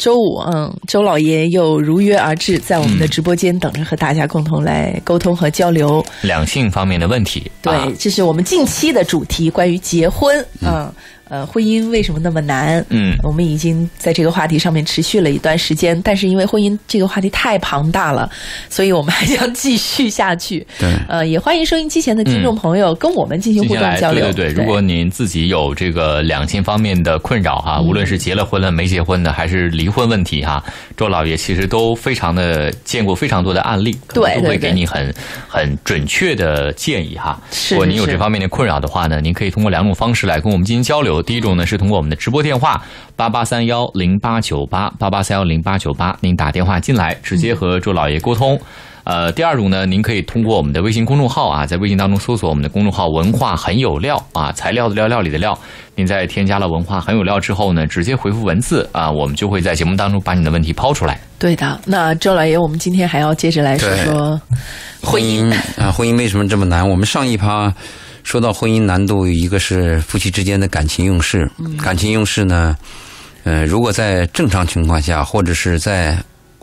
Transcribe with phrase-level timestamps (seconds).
[0.00, 6.02] 周五，嗯，周老爷又如约而至，在我们的直播间等着和大家共同来沟通和交流。
[6.22, 10.90] 两性方面的问题，对，啊这是我们近期的主题，关于结婚，嗯。
[11.30, 12.84] 呃，婚姻为什么那么难？
[12.90, 18.28] 嗯我们已经在这个话题上面持续了一段时间，但是因为婚姻这个话题太庞大了，
[18.68, 20.66] 所以我们还想继续下去。
[20.78, 24.24] 对呃，也欢迎收音机前的听众朋友跟我们进行互动交流。
[24.32, 30.60] 对对对，如果您自己有这个两性方面的困扰哈，无论是结了婚了、没结婚的，还是离婚问题哈，
[31.00, 35.10] 周老爷其实都非常的见过非常多的案例，可能都会给你很
[35.48, 37.40] 很准确的建议哈。
[37.70, 41.22] 如果您有这方面的困扰的话呢，您可以通过两种方式来跟我们进行交流。
[41.22, 42.84] 第一种呢是通过我们的直播电话
[43.16, 48.60] 八八三幺零八九八八八三幺零八九八，您打电话进来直接和周老爷沟通。
[49.10, 55.58] 呃，第二种呢，您可以通过我们的微信公众号啊，在微信当中搜索我们的公众号“文化很有料”啊，材料的料，料理的料。
[55.96, 61.20] 您在添加了“文化很有料”之后呢，直接回复文字啊，我们就会在节目当中把你的问题抛出来。
[61.40, 64.40] 对的，那周老爷，我们今天还要接着来说说
[65.02, 66.88] 婚姻啊，婚姻为什么这么难？
[66.88, 67.74] 我们上一趴
[68.22, 71.50] 说到婚姻难度，一个是夫妻之间的感情用事，
[71.82, 72.76] 感情用事呢，
[73.42, 76.16] 呃，如果在正常情况下，或者是在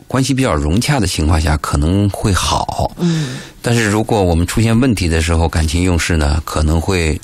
[0.08, 2.90] 关系比较融洽的情况下，可能会好。
[2.98, 7.20] 嗯，但是如果我们出现问题的时候，感情用事呢，可能会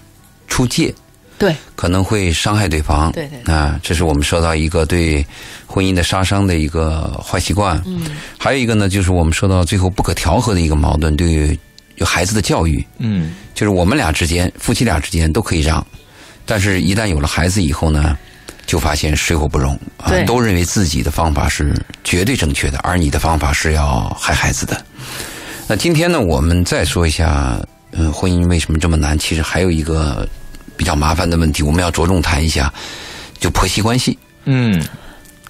[0.47, 0.95] 出界。
[1.37, 3.11] 对可能会伤害对方。
[3.11, 5.27] 对对啊，这是我们说到一个对
[5.67, 7.83] 婚姻的杀伤的一个坏习惯。
[7.85, 8.07] 嗯，
[8.39, 11.59] 还有一个呢，就是我们说到最后不可调和的一个矛盾，对于
[11.97, 15.85] 有孩子的教育，嗯就是我们俩之间，夫妻俩之间都可以让，
[16.47, 18.17] 但是一旦有了孩子以后呢，
[18.67, 24.85] 就发现水火不容啊，都认为自己的方法是绝对正确的，而你的方法是要害孩子的。
[25.67, 27.59] 那今天呢，我们再说一下，
[27.93, 29.19] 嗯，婚姻为什么这么难？
[29.19, 30.29] 其实还有一个
[30.77, 32.73] 比较麻烦的问题，我们要着重谈一下，
[33.39, 34.19] 就婆媳关系。
[34.45, 34.83] 嗯，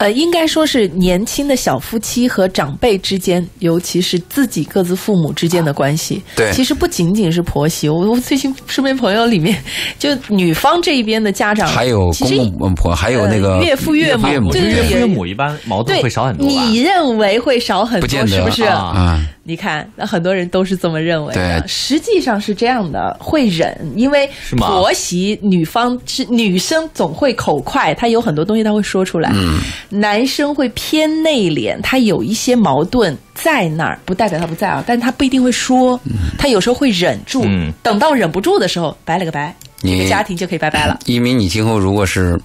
[0.04, 6.22] 呃，应该说是年轻的小夫妻和长辈之间，尤其是自己各自父母之间的关系。
[6.36, 9.58] 对其实不仅仅是婆媳，我我最近身边朋友里面，
[9.98, 16.52] 就女方这一边的家长，还有其实公公婆，还有那个呃岳父岳母岳母，对对对岳父岳母一般矛盾会少很多吧？
[16.52, 18.64] 你认为会少很多，不见得是不是？
[18.64, 21.60] 啊啊，你看，那很多人都是这么认为的。
[21.60, 24.28] 对实际上是这样的，会忍，因为
[24.58, 29.30] 婆媳女方是女生总会口快，她有很多东西她会说出来。
[29.34, 29.60] 嗯，
[29.94, 35.98] 男生会偏内敛，他有一些矛盾在那儿，不代表他不在啊，但他不一定会说，
[36.36, 37.72] 他有时候会忍住，嗯。
[37.82, 40.98] 等到忍不住的时候，拜了个拜，你这个家庭就可以拜拜了。
[41.06, 42.36] 一鸣你今后如果是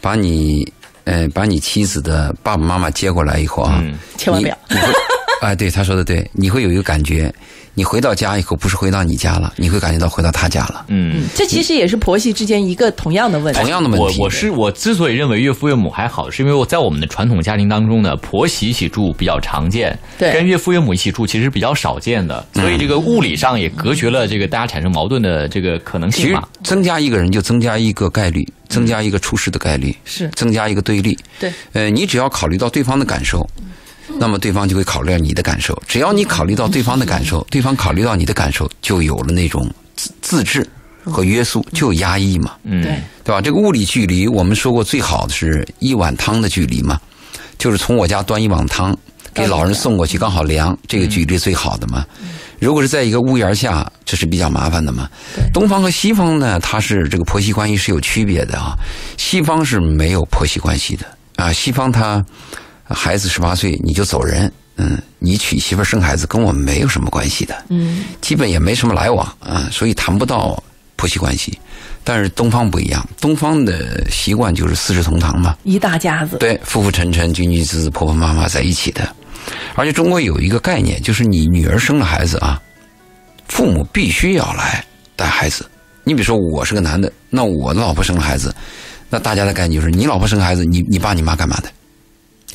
[0.00, 0.66] 把你
[1.04, 4.58] 呃把你妻子的爸爸妈妈接过来以后啊，嗯千万不要。
[5.42, 7.32] 哎， 对他说的对，你会有一个感觉，
[7.76, 11.26] 你回到家以后不是回到你家了，你会感觉到回到他家了，嗯。
[11.34, 13.60] 这其实也是婆媳之间一个同样的问题。
[13.60, 14.18] 同样的问题。
[14.18, 26.48] 我我是我之所以认为岳父岳母还好，是因为我在我们的传统家庭当中呢，婆媳一起住比较常见，对跟岳父岳母一起住其实比较少见的，所以这个物理上也隔绝了这个大家产生矛盾的这个可能其实性嘛。
[26.64, 31.18] 增加一个人就增加一个概率，增加一个出事的概率，是增加一个对立。
[31.38, 33.46] 对，呃，你只要考虑到对方的感受，
[34.18, 35.80] 那么对方就会考虑到你的感受。
[35.86, 40.68] 只要你考虑到对方的感受，对方考虑到你的感受，就有了那种自自制
[41.04, 43.40] 和约束，就有压抑嘛，嗯，对，对吧？
[43.40, 47.00] 这个物理距离，我们说过最好的是一碗汤的距离嘛，
[47.58, 48.96] 就是从我家端一碗汤
[49.34, 52.04] 给老人送过去，刚好凉，这个距离最好的嘛。
[52.58, 55.08] 如果是在一个屋檐下，这是比较麻烦的嘛。
[55.52, 58.74] 东方和西方呢，它是这个婆媳关系是有区别的啊。
[59.18, 61.04] 西方是没有婆媳关系的
[61.36, 62.24] 啊，西方他
[62.88, 70.62] 孩子十八岁你就走人，嗯，你娶媳妇生孩子跟我们没有什么关系的，嗯，基本也没什么来往啊，所以谈不到
[70.96, 71.58] 婆媳关系。
[72.04, 76.36] 但是东方不一样，东方的习惯就是四世同堂嘛，一大家子。
[76.38, 79.08] 对，夫夫臣臣、君君子子、婆婆妈妈在一起的。
[79.74, 82.62] 而且中国有一个概念，就是你女儿生了孩子啊，
[83.48, 84.84] 父母必须要来
[85.16, 85.68] 带孩子。
[86.04, 88.54] 你比如说，我是个男的，那我的老婆生了孩子，
[89.10, 91.68] 那大家的概念就是你老婆生孩子，你你爸你妈干嘛的？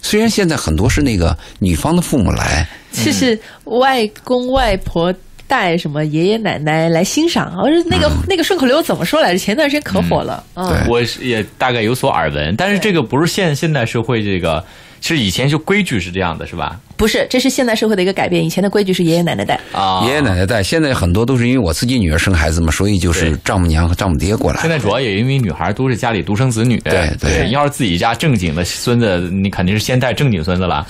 [0.01, 5.13] 虽然现在很多是那个女方的父母来，就是外公外婆
[5.51, 9.37] 带什么爷爷奶奶来欣赏，我说那个、那个顺口溜怎么说来着？
[9.37, 14.63] 前段时间可火了，嗯，对我也大概有所耳闻，但是这个不是现现代社会这个，
[15.01, 16.79] 其实以前就规矩是这样的，是吧？
[16.95, 18.45] 不是，这是现代社会的一个改变。
[18.45, 20.63] 以前的规矩是爷爷奶奶带，啊，爷爷奶奶带。
[20.63, 24.69] 现在很多都是因为我自己女儿生孩子嘛，所以就是丈母娘和丈母爹过来现。
[24.69, 30.85] 在主要也因为女孩都是家里独生子女，对对要是自己家正经的孙子，你肯定是先带正经孙子了。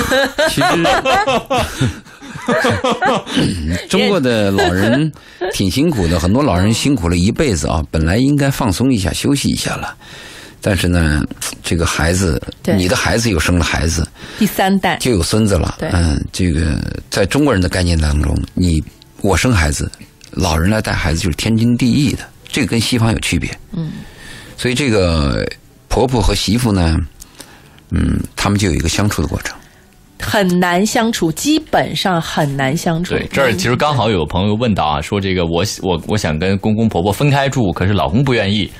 [0.48, 0.66] 其实，
[3.88, 5.10] 中国的老人
[5.52, 9.94] 挺辛苦的，很多老人辛苦了一辈子啊， 本来应该放松一下、休息一下了。
[10.60, 11.22] 但是呢，
[11.62, 14.04] 这个孩子，对你的孩子又生了孩子，
[14.36, 15.76] 第三代，就有孙子了。
[15.78, 18.82] 对嗯，这个在中国人的概念当中，你
[19.20, 19.88] 我生孩子，
[20.32, 23.56] 老人来带孩子就是天经地义的，这个跟西方有区别。
[23.72, 23.92] 嗯，
[24.56, 25.46] 所以这个
[25.88, 26.96] 婆婆和媳妇呢，
[27.90, 29.56] 嗯，他们就有一个相处的过程。
[30.20, 33.14] 很难相处，基本上很难相处。
[33.14, 38.70] 对，这儿其实刚好有朋友问到啊，说这个我我我想跟公公婆婆分开住，可是老公不愿意，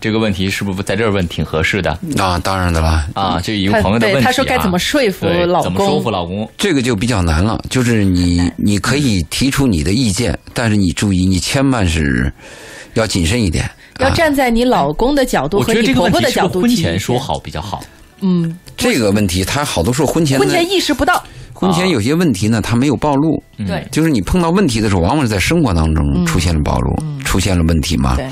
[0.00, 3.40] 这个问题是不是在这儿问挺合适的啊，当然的了，啊？
[3.42, 6.10] 这一个朋友的问题、啊、对他说该怎么说服老公怎么说服？
[6.10, 6.48] 老公？
[6.56, 7.60] 这个就比较难了。
[7.70, 12.32] 就是你你可以提出你的意见，但是你注意，你千万是
[12.94, 13.68] 要谨慎一点。
[14.00, 17.82] 要啊站在你老公的角度和你婆婆的角度婚前说好比较好。
[18.20, 21.22] 嗯，这个问题，他好多时候婚前呢婚前意识不到，
[21.52, 23.42] 婚前有些问题呢，他没有暴露。
[23.56, 28.16] 嗯对就是你碰到问题的时候，往往是在生活当中出现了暴露，出现了问题嘛。
[28.16, 28.28] 对，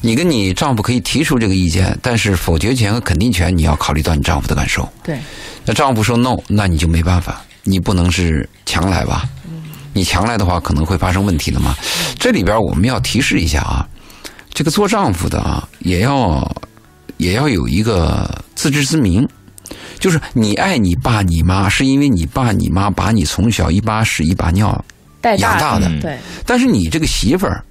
[0.00, 4.88] 你跟你丈夫可以提出这个意见，但是否决权和肯定权你要考虑到你丈夫的感受。
[5.04, 5.16] 对，
[5.64, 9.28] 那丈夫说 no，那你就没办法，你不能是强来吧？
[9.92, 11.72] 你强来的话，可能会发生问题的嘛。
[12.18, 13.86] 这里边我们要提示一下啊，
[14.52, 16.44] 这个做丈夫的啊，也要
[17.24, 19.26] 也要有一个自知之明，
[19.98, 24.84] 就是你爱你爸你妈，是因为你爸你妈把你从小一把屎一把尿
[25.22, 25.88] 带养大的。
[25.88, 27.64] 嗯对，但是你这个媳妇儿，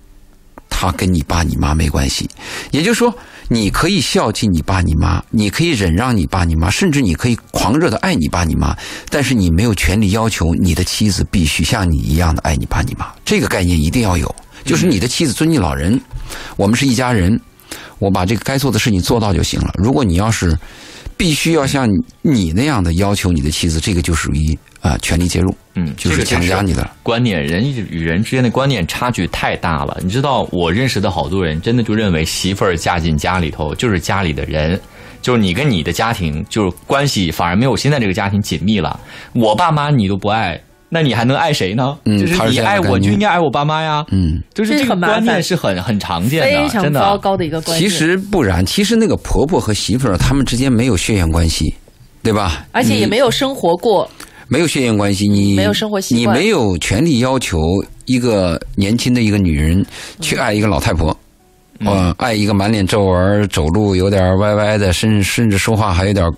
[0.69, 2.27] 她跟你爸你妈没关系。
[2.71, 3.15] 也就是说，
[3.47, 8.75] 你可以孝敬你爸你妈，你可以忍让你爸你妈，甚至你可以狂热的爱你爸你妈，
[9.11, 13.05] 但是你没有权利要求你的妻子必须像你一样的爱你爸你妈。
[13.23, 14.35] 这个概念一定要有，
[14.65, 16.01] 就是你的妻子尊敬老人，
[16.55, 17.39] 我们是一家人，
[18.03, 19.71] 我把这个该做的事情做到就行了。
[19.75, 20.57] 如果你要是
[21.15, 21.89] 必须要像
[22.21, 26.91] 你那样的要求你的妻子，这个就属于啊、权力介入，嗯，就是强加你的了。
[27.01, 29.97] 观念，人与人之间的观念差距太大了。
[30.03, 34.77] 你知道，我认识的好多人真的就认为媳妇儿嫁进家里头就是家里的人，
[35.21, 38.99] 就是你跟你的家庭就是关系反而没有现在这个家庭紧密了。
[39.33, 40.61] 我爸妈你都不爱，
[40.93, 41.97] 那你还能爱谁呢？
[42.05, 44.05] 嗯就是你爱我就应该爱我爸妈呀。
[44.11, 44.39] 嗯。
[44.53, 46.99] 就是这个观念是很很常见的，非常真的。
[46.99, 47.89] 糟糕的一个观念。
[47.89, 51.73] 其实不然，其实那个婆婆和媳妇儿她们之间没有血缘关系，
[52.21, 52.65] 对吧？
[52.71, 54.07] 而且也没有生活过，
[54.47, 57.57] 没有血缘关系，你没有生活习惯你没有权利要求
[58.05, 59.83] 一个年轻的一个女人
[60.21, 61.17] 去爱一个老太婆，
[61.83, 66.31] 呃，爱一个满脸皱纹、走路有点歪歪的，甚至甚至说话还有点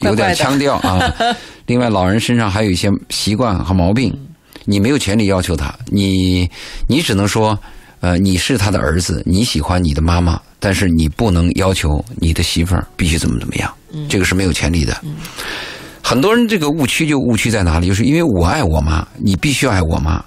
[0.00, 1.12] 有点腔调啊。
[1.66, 4.12] 另外，老人身上还有一些习惯和毛病，
[4.64, 6.50] 你没有权利要求他，你
[6.88, 7.56] 你只能说，
[8.00, 13.72] 呃，你是他的儿子，你喜欢你的妈妈，但是你不能要求你的媳妇儿必须怎么怎么样，
[14.08, 15.00] 这个是没有权利的。
[16.02, 17.86] 很多人这个误区就误区在哪里？
[17.86, 20.24] 就是因为我爱我妈，你必须爱我妈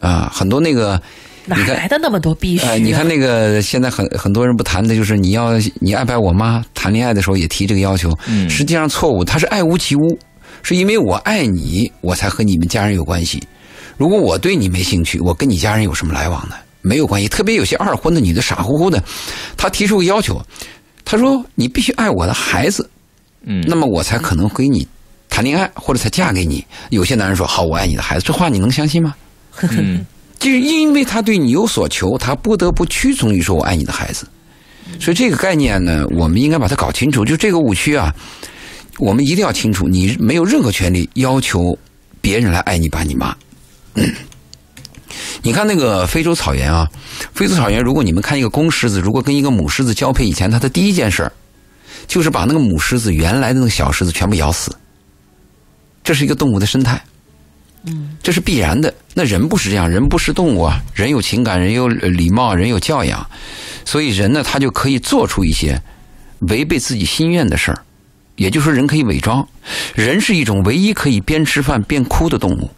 [0.00, 0.30] 啊。
[0.34, 1.00] 很多那个，
[1.44, 6.64] 哪来的那么多必须、啊呃，你看那个现在很很多人不谈的就是你要你爱不爱我妈？
[6.74, 10.18] 谈恋爱的时候也提这个要求，嗯实际上错误，他是爱屋及乌，
[10.62, 13.42] 是因为我爱你，我才和你们家人有关系。
[13.96, 16.54] 如果我对你没兴趣，我跟你家人有什么来往呢？
[16.80, 17.28] 没有关系。
[17.28, 19.02] 特别有些二婚的女的傻乎乎的，
[19.56, 20.40] 她提出个要求，
[21.04, 22.88] 她说你必须爱我的孩子，
[23.44, 24.86] 嗯，那么我才可能跟你
[25.28, 26.64] 谈恋爱，或者才嫁给你。
[26.90, 29.14] 有些男人说好，我爱你的孩子，这话你能相信吗？
[29.70, 30.04] 嗯
[30.42, 34.26] 就是因为他对你有所求，他不得不屈从于说“我爱你的孩子”。
[34.98, 37.24] 所以这个概念呢，我们应该把它搞清楚。
[37.24, 38.12] 就这个误区啊，
[38.98, 41.78] 我们一定要清楚，你没有任何权利要求
[42.20, 43.32] 别人来爱你爸你妈。
[45.42, 46.90] 你看那个非洲草原啊，
[47.32, 51.32] 非洲草原，如果你们看一个公狮子，如果跟一个母狮子交配以前，它的第一件事儿
[52.08, 54.74] 就是把那个母狮子原来的那个小狮子全部咬死。
[56.02, 57.00] 这是一个动物的生态。
[58.22, 58.92] 这是必然的。
[59.14, 63.24] 那人不是这样，人不是动物啊，人有情感，人有礼貌，人有教养，
[63.84, 65.80] 所以人呢，他就可以做出一些
[66.48, 67.82] 违背自己心愿的事儿。
[68.36, 69.46] 也就是说，人可以伪装。
[69.94, 72.70] 人是一种唯一可以边吃饭边哭的动物。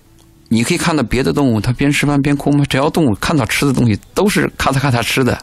[0.48, 2.64] 你可以看到别的动物，它边吃饭边哭吗？
[2.68, 5.38] 只要动物看到吃的东西，都是咔嚓咔嚓吃的。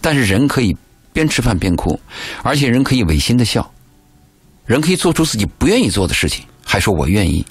[0.00, 0.76] 但是人可以
[1.12, 1.98] 边吃饭边哭，
[2.42, 3.68] 而且人可以违心的笑，
[4.66, 7.44] 人可以做出自己不愿意做的事情，还说我愿意。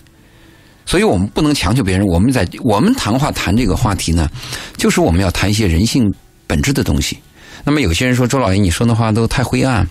[0.85, 2.05] 所以我们不能强求别人。
[2.05, 4.29] 我们在我们谈话谈这个话题呢，
[4.77, 6.13] 就是我们要谈一些人性
[6.47, 7.17] 本质的东西。
[7.63, 9.87] 那么有些人说周老爷，你说的话都太灰暗，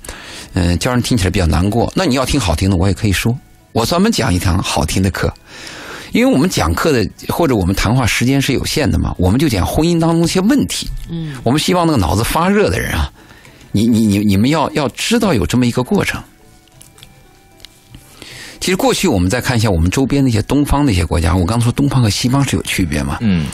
[0.52, 1.92] 嗯、叫人听起来比较难过。
[1.96, 3.36] 那你要听好听的，我也可以说，
[3.72, 5.32] 我专门讲一堂好听的课。
[6.12, 10.88] 因为我们讲课的或者我们谈话时间是有限的嘛，我们就讲婚姻当中一些问题。
[11.10, 13.10] 嗯，我们希望那个脑子发热的人啊，
[13.72, 16.22] 你你你你们要要知道有这么一个过程。
[18.60, 23.18] 其实过去我们再看一下我们周边那些东方那些国家，我刚说东方和西方是有区别嘛。
[23.20, 23.46] 嗯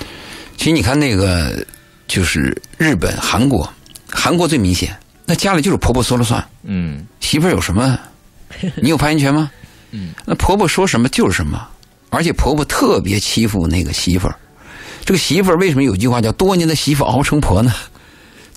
[0.56, 1.64] 其实你看那个
[2.06, 3.70] 就是日本、韩国，
[4.10, 7.98] 韩国最明显，那家里就是婆婆说了算，嗯媳妇儿有什么？
[8.76, 9.50] 你有发言权吗？
[9.92, 11.66] 嗯，那婆婆说什么就是什么，
[12.10, 14.36] 而且婆婆特别欺负那个媳妇儿。
[15.04, 17.72] 这个媳妇儿为什么有句话叫“多年的媳妇熬成婆”呢？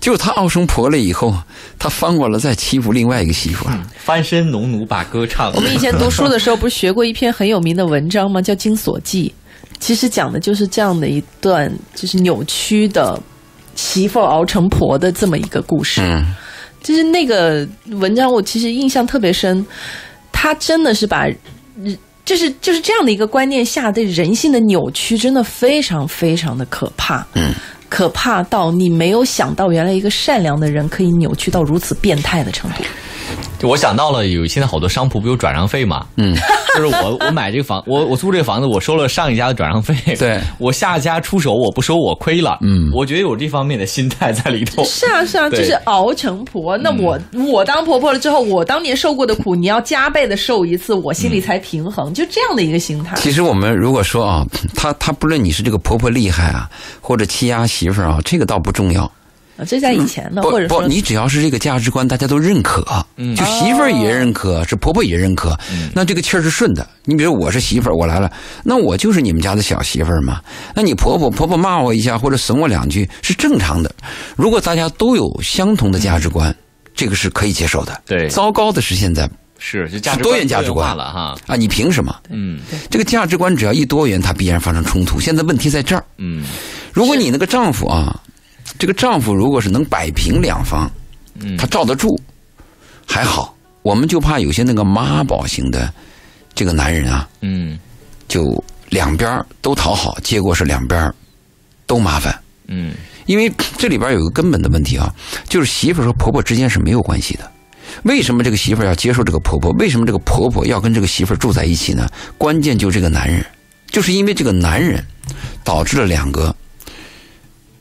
[0.03, 1.33] 就是她熬成婆了以后，
[1.79, 3.79] 他翻过来再欺负另外一个媳妇儿。
[3.95, 5.49] 翻身农奴把歌唱。
[5.55, 8.41] 我们以前读书的时候不是学过一篇很有名的文章吗？
[8.41, 9.33] 叫《金锁记》，
[9.79, 13.17] 其实讲的就是这样的一段，就是扭曲的
[13.75, 16.01] 媳妇儿熬成婆的这么一个故事。
[16.01, 16.35] 嗯，
[16.83, 19.65] 就是那个文章，我其实印象特别深。
[20.33, 21.29] 他真的是把，
[22.25, 27.25] 就是就是这样的一个观念下对人性的扭曲，真的非常非常的可怕。
[27.35, 27.53] 嗯，
[27.93, 32.83] 可怕到你没有想到，原来一个善良的人可以扭曲到如此变态的程度。
[33.63, 36.05] 我想到了，有现在好多商铺不有转让费嘛？
[36.17, 36.35] 嗯，
[36.75, 42.57] 就是我我买这个房，我我租这个房子，我收了上一家的转让费，对我下家出手我不收我亏了。
[42.59, 44.83] 嗯我觉得有这方面的心态在里头。
[44.83, 46.77] 是啊，是啊，就是熬成婆。
[46.77, 47.17] 那我、
[47.49, 52.13] 我当婆婆了之后，我当年受过的苦，你要加倍的受一次，我心里才平衡。
[52.13, 53.15] 就这样的一个心态。
[53.15, 59.09] 其实我们如果说啊，她她不论你是这个婆婆厉害啊，或者欺压媳妇儿啊，这个倒不重要。
[59.63, 62.83] 啊这在以前呢，不不，或者说你只要是这个价值观，大家都认可，
[63.17, 65.57] 嗯就媳妇儿也认可，是婆婆也认可，
[65.93, 66.85] 那这个气儿是顺的。
[67.05, 68.31] 你比如我是媳妇儿，我来了，
[68.63, 70.41] 那我就是你们家的小媳妇儿嘛。
[70.75, 73.93] 那你婆婆婆婆骂我一下或者损我两句是正常的。
[74.35, 76.55] 如果大家都有相同的价值观，
[76.95, 78.01] 这个是可以接受的。
[78.05, 79.29] 对糟糕的是现在
[79.59, 81.35] 是就价值多元价值观了哈。
[81.47, 82.15] 啊，你凭什么？
[82.29, 85.19] 嗯这个价值观只要一多元，它必然发生冲突。
[85.19, 86.03] 现在问题在这儿。
[86.17, 86.45] 嗯
[86.93, 88.21] 如果你那个丈夫啊，
[88.77, 90.89] 这个丈夫如果是能摆平两方，
[91.39, 92.19] 嗯他罩得住，
[93.05, 93.55] 还好。
[93.81, 95.93] 我们就怕有些那个妈宝型的
[96.55, 97.77] 这个男人啊，嗯
[98.27, 101.13] 就两边都讨好，结果是两边
[101.85, 102.37] 都麻烦。
[102.67, 102.93] 嗯
[103.25, 105.13] 因为这里边有个根本的问题啊，
[105.47, 107.49] 就是媳妇儿和婆婆之间是没有关系的。
[108.03, 109.71] 为什么这个媳妇儿要接受这个婆婆？
[109.73, 112.09] 为什么这个婆婆要跟这个媳妇儿住在一起呢？
[112.37, 113.45] 关键就这个男人，
[113.87, 115.05] 就是因为这个男人
[115.63, 116.55] 导致了两个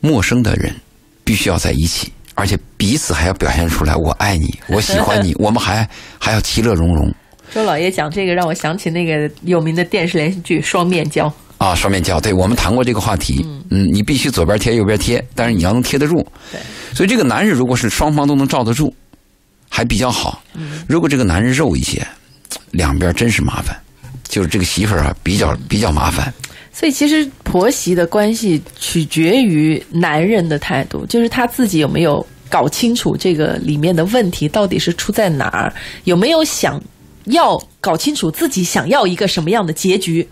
[0.03, 0.75] 陌生的人
[1.25, 7.11] 必须要在一起，而且彼此还要表现出来我爱你， 我喜欢你， 我们还还要其乐融融
[7.55, 11.29] 周老爷讲这个，让我想起那个有名的电视连续剧《双面胶》。
[11.59, 11.77] 啊！
[11.77, 13.47] 双面胶，对我们谈过这个话题。
[13.71, 16.17] 嗯，你必须左边贴右边贴，但是你要能贴得住。
[16.51, 16.61] 对，
[16.93, 18.93] 所以这个男人如果是双方都能罩得住，
[19.69, 20.43] 还比较好。
[20.89, 22.05] 如果这个男人肉一些，
[22.73, 23.77] 两边真是麻烦。
[24.25, 26.35] 就是这个媳妇儿啊，比较比较麻烦。
[26.73, 35.73] 所以其实婆媳的关系取决于男人的态度，就是他自己有没有搞清楚这个里面的问题到底是出在哪儿，
[36.05, 36.83] 有没有想
[37.27, 40.27] 要搞清楚自己想要一个什么样的结局。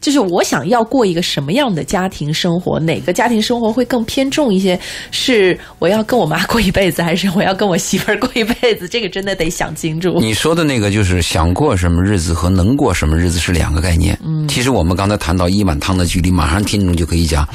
[0.00, 4.78] 就是我想要过一个什么样的家庭生活，哪个家庭生活会更偏重一些？
[5.10, 8.88] 是我要跟我妈过一辈子，还是我要跟我媳妇儿过一辈子？
[8.88, 10.08] 这个真的得想清楚。
[10.20, 14.18] 你说的那个就是想过什么日子和能过什么日子是两个概念。
[14.24, 17.46] 嗯，其实我们刚才谈到一碗汤的距离，马上听众就可以讲，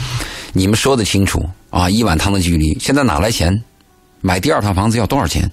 [0.53, 3.51] 你们说的清楚啊，一碗汤的距离，现在哪来钱？
[4.21, 5.49] 买第二套房子要多少钱？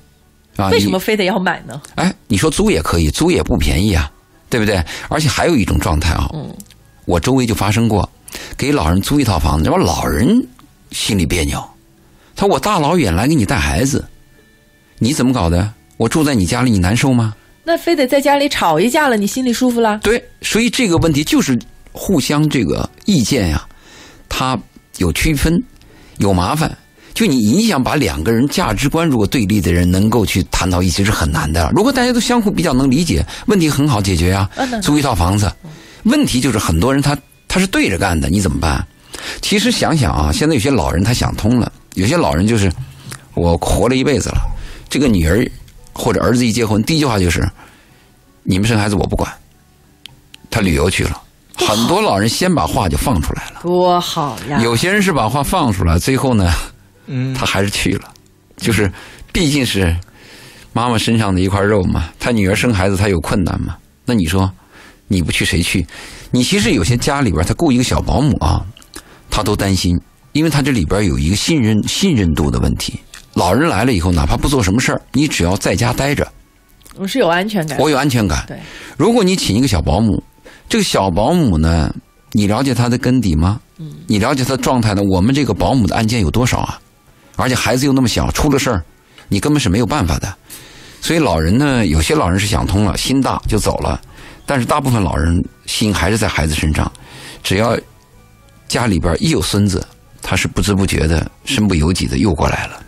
[0.56, 1.80] 啊，为什么非得要买呢？
[1.94, 4.10] 哎，你说租也可以，租也不便宜啊，
[4.50, 4.82] 对不对？
[5.08, 6.46] 而且还有一种状态啊，嗯
[7.04, 8.08] 我周围就发生过，
[8.56, 10.46] 给老人租一套房子，然后老人
[10.90, 11.62] 心里别扭，
[12.36, 14.04] 他说我大老远来给你带孩子，
[14.98, 15.72] 你怎么搞的？
[15.96, 17.34] 我住在你家里，你难受吗？
[17.64, 20.00] 那非得在家里吵一架了，你心里舒服啦？
[20.02, 21.56] 对，所以这个问题就是
[21.92, 23.64] 互相这个意见呀、
[24.28, 24.58] 它
[24.98, 25.62] 有区分，
[26.18, 26.76] 有麻烦。
[27.14, 31.70] 就你你想把两个人价值观如果对立的人能够去谈到一起是很难的。
[31.74, 34.48] 如果大家都相互比较能理解，问题很好解决呀、
[34.82, 35.52] 租一套房子，
[36.04, 37.16] 问题就是很多人他
[37.48, 38.84] 他是对着干的，你怎么办？
[39.40, 42.72] 其实想想啊，现在有些老人他想通了，有些老人就是
[43.34, 44.40] 我活了一辈子了，
[44.88, 45.46] 这个女儿
[45.92, 47.48] 或者儿子一结婚，第一句话就是
[48.42, 49.30] 你们生孩子我不管，
[50.50, 51.20] 他旅游去了。
[51.54, 54.58] 很多老人先把话就放出来了，多好呀！
[54.62, 56.52] 有些人是把话放出来，最后呢，
[57.06, 58.10] 嗯他还是去了，
[58.56, 58.90] 就是
[59.32, 59.94] 毕竟是
[60.72, 62.08] 妈妈身上的一块肉嘛。
[62.18, 63.76] 他女儿生孩子，他有困难嘛？
[64.04, 64.50] 那你说
[65.08, 65.86] 你不去谁去？
[66.30, 68.64] 你其实有些家里边他雇一个小保姆啊，
[69.30, 70.00] 他都担心，
[70.32, 72.98] 因为他这里边有一个信任信任度的问题。
[73.34, 76.30] 老人来了以后，哪怕不做什么事儿，你只要在家待着，
[76.96, 77.78] 我是有安全感。
[77.78, 78.44] 我有安全感。
[78.46, 78.58] 对，
[78.96, 80.22] 如果你请一个小保姆，
[80.68, 81.94] 这个小保姆呢，
[82.32, 83.60] 你了解他的根底吗？
[83.78, 85.02] 嗯，你了解他的状态呢？
[85.02, 86.78] 我们这个保姆的案件有多少啊？
[87.36, 88.82] 而且孩子又那么小，出了事儿，
[89.28, 90.34] 你根本是没有办法的。
[91.00, 94.00] 所以老人呢，有些老人是想通了，心大就走了，
[94.52, 96.92] 但是大部分老人心还是在孩子身上。
[97.42, 97.74] 只要
[98.68, 99.82] 家里边一有孙子，
[100.20, 102.82] 他是不知不觉的、身不由己的又过来了。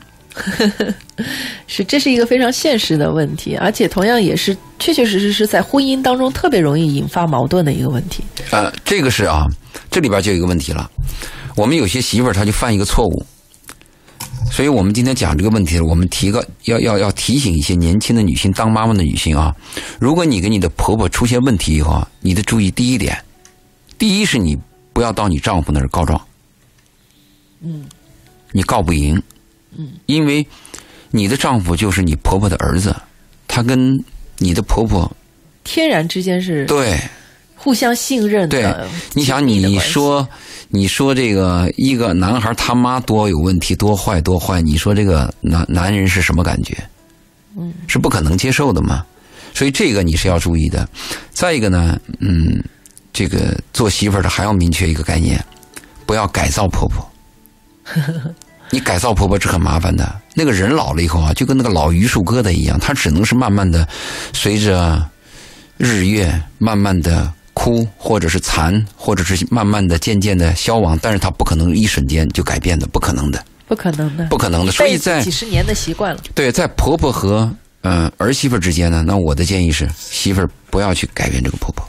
[1.67, 8.23] 是，这是一个非常现实的问题，而且同样也是确确实实是在婚姻当中特别容易引发矛盾的一个问题。
[8.51, 9.47] 呃，这个是啊，
[9.91, 10.91] 这里边就有一个问题了。
[11.57, 13.25] 我们有些媳妇儿她就犯一个错误，
[14.51, 19.55] 所以我们今天讲这个问题，我们提个要要要提醒一些年轻的女性，当妈妈的女性啊，
[19.99, 23.19] 如果你跟你的婆婆出现问题以后啊，你得注意第一点，
[23.99, 24.57] 第一是你
[24.93, 26.21] 不要到你丈夫那儿告状，
[27.63, 27.85] 嗯，
[28.53, 29.21] 你告不赢，
[29.77, 30.47] 嗯，因为
[31.11, 32.95] 你的丈夫就是你婆婆的儿子，
[33.49, 34.05] 他跟
[34.39, 35.11] 你的婆婆
[35.65, 36.99] 天然之间是对。
[37.65, 40.29] 互相信任对的。，你想，你说，
[40.69, 46.77] 你说这个一个男孩他妈多有问题，多坏多坏，你说这个男男人是什么感觉？
[47.57, 49.03] 嗯，是不可能接受的嘛。
[49.55, 50.87] 所以这个你是要注意的。
[51.31, 52.63] 再一个呢，嗯，
[53.15, 55.43] 这个做媳妇儿的还要明确一个概念，
[56.05, 57.11] 不要改造婆婆。
[58.69, 60.21] 你改造婆婆是很麻烦的。
[60.35, 63.89] 那个人老了以后啊，就跟那个老榆树疙瘩一样，他只能是慢慢的
[64.35, 65.03] 随着
[65.79, 67.33] 日月慢慢的
[67.65, 74.73] 枯，或者是残，或者是慢慢的渐渐的消亡，但是它不可能一瞬间就改变的，不可能的，不可能的，不可能的。
[74.73, 76.21] 所以在几十年的习惯了。
[76.35, 81.83] 对在婆婆和嗯、呃儿媳妇之间呢，那我的建议是，媳妇儿不要去改变这个婆婆，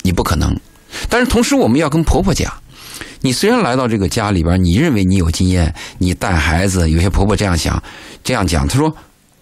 [0.00, 0.58] 你不可能。
[1.10, 2.50] 但是同时，我们要跟婆婆讲，
[3.20, 7.82] 你虽然来到这个家里边，你认为你有经验，你带孩子，有些婆婆这样想，
[8.24, 8.90] 这样讲，她说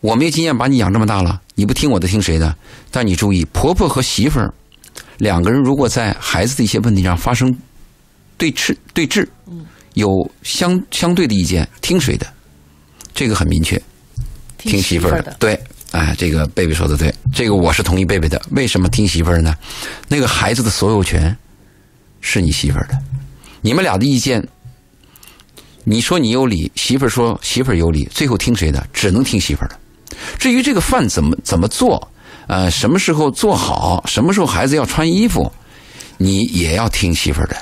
[0.01, 2.53] 我没有经验，把你养这么大了，你不听我的，听谁的？
[2.91, 4.53] 但你注意，婆婆和媳妇儿
[5.19, 7.57] 两个人如果在孩子的一些问题上发生
[8.37, 9.27] 对峙对峙，
[9.95, 10.09] 有
[10.43, 12.27] 相相对的意见，听谁的？
[13.15, 13.81] 这个很明确，
[14.59, 15.35] 听媳妇儿的。
[15.39, 15.59] 对，
[15.93, 18.41] 哎，这个贝贝说的对，这个我是同意贝贝的。
[18.51, 19.57] 为什么听媳妇儿呢？
[20.09, 21.35] 那个孩子的所有权
[22.21, 22.99] 是你媳妇儿的，
[23.63, 24.47] 你们俩的意见，
[25.85, 28.87] 你说你有理，媳妇儿说媳妇儿有理，最后听谁的？
[28.93, 29.79] 只能听媳妇儿的。
[30.39, 32.07] 至于这个饭怎么怎么做，
[32.47, 35.51] 呃，什么时候做好，什么时候孩子要穿衣服，
[36.17, 37.57] 你也要听媳妇儿的。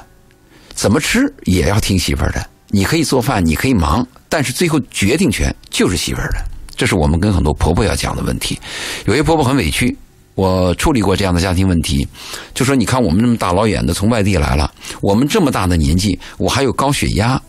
[0.75, 2.47] 怎么吃也要听媳妇儿的。
[2.68, 6.44] 你可以做饭，你可以忙，但是最后决定权就是媳妇儿的。
[6.77, 8.59] 这是我们跟很多婆婆要讲的问题。
[9.07, 9.97] 有些婆婆很委屈，
[10.35, 12.07] 我处理过这样的家庭问题，
[12.53, 14.68] 就说你看我们这么大老远的从外地来了，
[15.01, 17.40] 我们这么大的年纪，我还有高血压，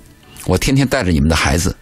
[0.45, 1.76] 我天天带着你们的孩子，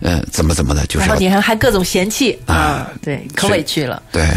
[0.00, 4.02] 嗯、怎么怎么的，就是然后你还还各种嫌弃啊啊，对，可委屈了。
[4.12, 4.28] 对。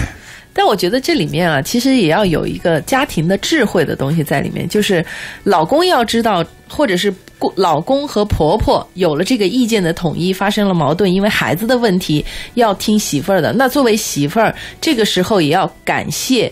[0.53, 5.05] 但我觉得这里面啊，其实也要有一个家庭的智慧的东西在里面，就是
[5.43, 13.53] 老公要知道，或者是公老公和婆婆有了这个意见的统一，发生了矛盾，因为孩子的问题要听媳妇儿的。
[13.53, 16.51] 那作为媳妇儿，这个时候也要感谢。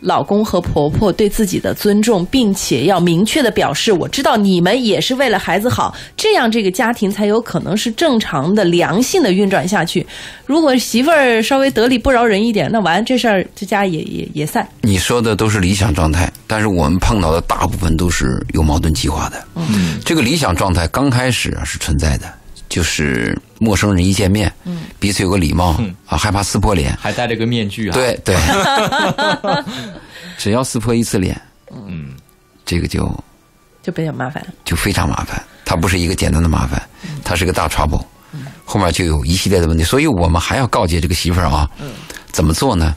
[0.00, 10.06] 老公和婆婆对自己的尊重，并且要明确的表示，我知道你们也是为了孩子好，这样这个家庭才有可能是正常的、良性的运转下去。
[10.46, 14.66] 如果媳妇儿稍微得理不饶人一点，那完这事儿这家也也也散。
[14.82, 19.44] 你说的都是理想状态，但是我们碰到的大部分都是有矛盾激化的。
[19.56, 22.32] 嗯，这个理想状态刚开始啊是存在的，
[22.68, 26.96] 就是陌生人一见面，嗯，彼此有个礼貌、啊，害怕撕破脸。
[27.00, 28.36] 还戴着个面具啊。，对对，
[30.36, 32.14] 只要撕破一次脸，嗯，
[32.64, 33.08] 这个就
[33.82, 34.44] 就比较麻烦。
[34.64, 35.42] 就非常麻烦。
[35.64, 36.80] 它不是一个简单的麻烦，
[37.24, 38.02] 它是个大 trouble，
[38.64, 39.84] 后面就有一系列的问题。
[39.84, 41.68] 所以我们还要告诫这个媳妇儿啊，
[42.32, 42.94] 怎么做呢？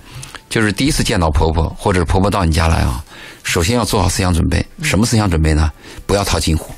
[0.50, 3.04] 就是第一次见到婆婆或者婆婆到你家来啊，
[3.44, 4.66] 首先要做好思想准备。
[4.84, 5.72] 什么思想准备呢？
[6.06, 6.74] 不要套近乎。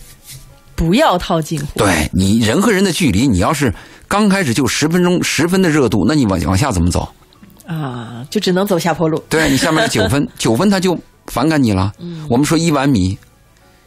[0.76, 1.80] 不要套近乎。
[1.80, 3.74] 对你人和人的距离，你要是
[4.08, 7.08] 刚开始就十分钟十分的热度，那你往往下怎么走？
[7.66, 9.18] 啊，就只能走下坡路。
[9.30, 11.92] 对你下面是九分， 九分他就反感你了。
[12.30, 13.18] 我们说一碗米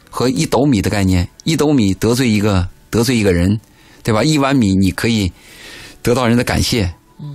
[0.09, 3.59] 和一斗米的概念，一斗米得罪一个得罪一个人，
[4.03, 4.23] 对吧？
[4.23, 5.31] 一碗米你可以
[6.01, 6.91] 得到人的感谢。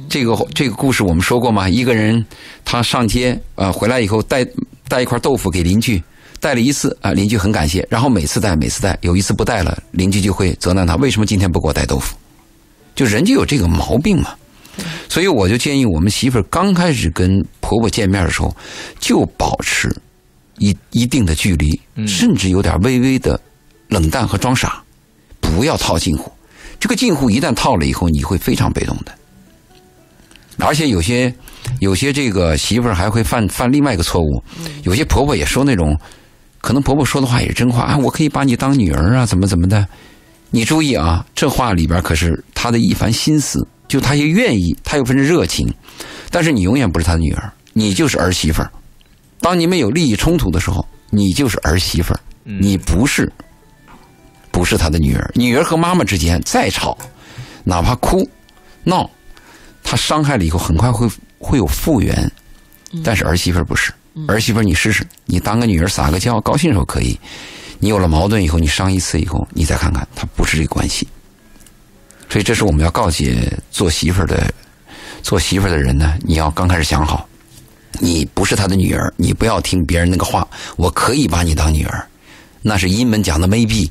[0.09, 1.69] 这个这个故事我们说过嘛？
[1.69, 2.25] 一个人
[2.65, 4.47] 他上街呃回来以后带
[4.89, 6.03] 带一块豆腐给邻居，
[6.43, 12.17] 带了一次啊、邻居很感谢，然后每次带每次带，有一次不带了，邻居就会责难他为什么今天不给我带豆腐？
[12.97, 14.35] 就人就有这个毛病嘛。
[15.09, 18.53] 所以我就建议我们媳妇儿刚开始跟婆婆见面的时候，
[18.99, 19.95] 就保持
[20.59, 23.41] 一一定的距离，甚至有点微微的
[23.87, 24.83] 冷淡和装傻，
[25.41, 26.33] 不要套近乎。
[26.81, 29.13] 这个近乎一旦套了以后，你会非常被动的。
[30.59, 31.33] 而且有些
[31.79, 34.43] 有些这个媳妇儿还会犯犯另外一个错误，
[34.83, 35.97] 有些婆婆也说那种，
[36.63, 39.87] 可能婆婆说的话也是真话啊，我可以把你当女儿啊，怎么怎么的。
[40.51, 45.71] 你注意啊，这话里边可是她的一番心思，就她也愿意，她有份热情，
[46.31, 48.71] 但是你永远不是她的女儿，你就是儿媳妇儿。
[49.41, 53.31] 当你们有利益冲突的时候，你就是儿媳妇儿，你不是，
[54.51, 55.31] 不是她的女儿。
[55.35, 56.97] 女儿和妈妈之间再吵，
[57.65, 58.29] 哪怕哭，
[58.85, 59.11] 闹，
[59.83, 62.31] 她伤害了以后，很快会会有复原。
[63.03, 63.91] 但是儿媳妇儿不是，
[64.29, 67.19] 儿媳妇你试试，你当个女儿撒个娇，高兴时候可以。
[67.79, 71.09] 你有了矛盾以后，你伤一次以后，你再看看，他不是这个关系。
[72.29, 74.53] 所以这是我们要告诫做媳妇的，
[75.23, 77.29] 做媳妇的人呢，你要刚开始想好，
[77.99, 80.47] 你不是他的女儿，你不要听别人那个话，
[80.77, 82.07] 我可以把你当女儿，
[82.63, 83.91] 那是阴门讲的 maybe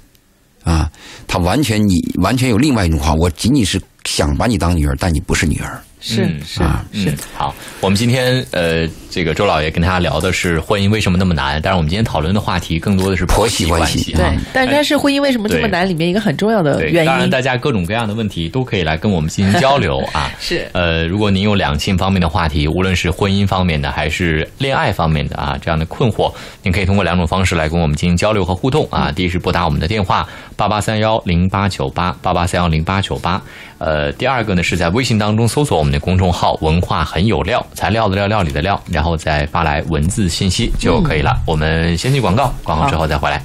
[0.64, 0.90] 啊，
[1.28, 5.82] 他完全你完全有另外一种话，我仅仅是想把你当女儿，但你不是女儿。
[6.02, 14.14] 是嗯是啊是嗯，好，我们今天呃，这个周老爷跟大家聊的是婚姻为什么那么难，但是我们今天讨论的话题更多的是婆媳媳关系系。
[14.14, 17.30] 对啊，但是它是婚姻为什么这么难里面一个很重要的对，原当然，因。
[17.30, 20.32] 大家各种各样的问题都可以来跟我们进行交流啊。
[20.42, 26.34] 是呃，如果您有两性方面的话题，无论是婚姻方面的还是恋爱方面的啊，这样的困惑，
[26.64, 29.12] 您可以通过两种方式来跟我们进行交流和互动啊。
[29.12, 33.42] 第一是拨打我们的电话八八三幺零八九八八八三幺零八九八，
[33.84, 41.36] 呃，第二个呢是在微信当中搜索我们的公众号“文化很有料”，材料的料，料理的料，然后再发来文字信息就可以了。
[41.48, 43.42] 我们先进广告，广告之后再回来。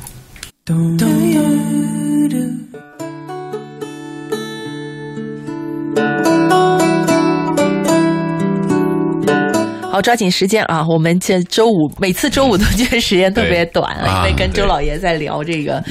[9.90, 10.87] 好，抓紧时间啊！
[10.87, 15.83] 我们这周五每次周五都觉得时间特别短啊，因为跟周老爷在聊这个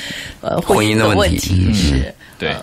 [0.41, 2.53] 呃婚姻的问题嗯是对，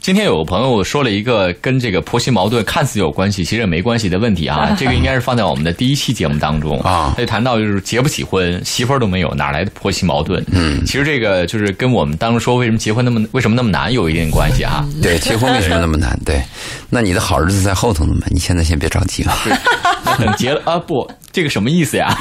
[0.00, 4.74] 今天有个朋友说了一个跟这个婆媳矛盾看似有关系，其实也没关系的问题啊。
[4.80, 10.42] 这个应该是放在我们的第一期节目当中啊他就谈到就是结不起婚，媳妇儿都没有，哪来的婆媳矛盾？
[10.52, 14.88] 嗯，其实这个就是跟我们当时说为什么结婚那么为什么那么难有一定关系啊。
[15.02, 16.18] 对，结婚为什么那么难？
[16.24, 16.40] 对，
[16.88, 18.26] 那你的好日子在后头呢嘛？
[18.30, 19.36] 你现在先别着急啊。
[20.02, 22.16] 那等 结了啊，不，这个什么意思呀？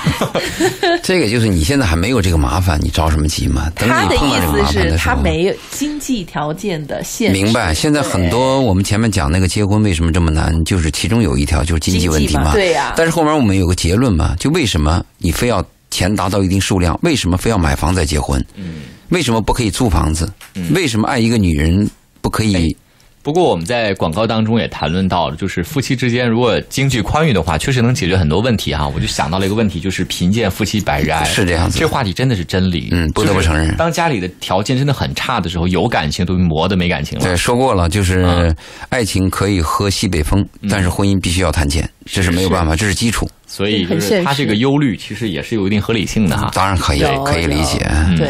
[1.02, 3.69] 这个就是你现在还没有这个麻烦，你着什么急嘛？
[3.76, 7.41] 等他的你碰到这个麻意思是，烦的时候，他没有经济条件的限制。
[7.41, 7.74] 明白。
[7.74, 18.43] 现在很多我们前面讲那个结婚为什么这么难，就是其中有一条就是经济问题嘛对呀但是后面我们有个结论嘛，就为什么你非要钱达到一定数量，为什么非要买房再结婚？
[18.56, 20.32] 嗯，为什么不可以租房子？
[20.76, 21.89] 为什么爱一个女人
[22.22, 22.76] 不可以？
[23.22, 31.78] 不过我们在广告当中也谈论到了，就是夫妻之间如果经济宽裕的话，确实能解决很多问题哈、我就想到了一个问题，就是贫贱夫妻百日哀，是这样子。
[31.78, 33.66] 这话题真的是真理，嗯不得不承认。
[33.66, 37.26] 就是当家里的条件真的很差的时候，有感情都磨得没感情了。
[37.26, 38.56] 对，说过了，就是嗯。
[38.90, 43.30] 爱情可以喝西北风，但是婚姻必须要谈钱，这是没有办法，这是基础。
[43.46, 46.52] 所以就是他这个忧虑其实也是有一定合理性的哈。
[46.54, 47.86] 当然可以，可以理解。
[48.08, 48.18] 嗯。
[48.18, 48.30] 对，